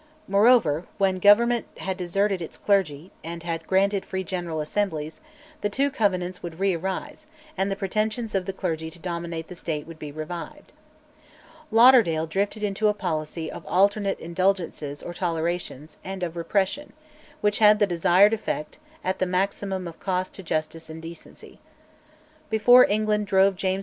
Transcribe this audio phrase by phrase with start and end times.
[0.27, 5.21] Moreover, when Government had deserted its clergy, and had granted free General Assemblies,
[5.61, 9.53] the two Covenants would re arise, and the pretensions of the clergy to dominate the
[9.53, 10.73] State would be revived.
[11.69, 16.93] Lauderdale drifted into a policy of alternate "Indulgences" or tolerations, and of repression,
[17.41, 21.59] which had the desired effect, at the maximum of cost to justice and decency.
[22.49, 23.79] Before England drove James II.